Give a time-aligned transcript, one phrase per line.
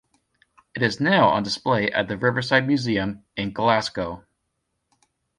[0.73, 4.25] It is now on display at the Riverside Museum in Glasgow.